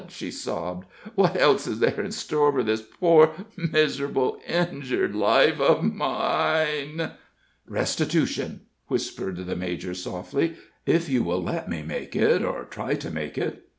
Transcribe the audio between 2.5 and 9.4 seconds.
for this poor, miserable, injured life of mine?" "Restitution," whispered